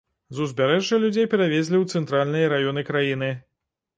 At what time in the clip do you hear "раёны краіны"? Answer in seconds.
2.53-3.31